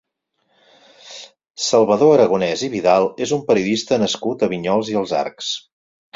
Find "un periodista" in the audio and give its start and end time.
3.39-4.01